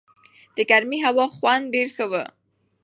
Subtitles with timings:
[0.55, 2.13] د ګرمې هلوا خوند ډېر ښه و.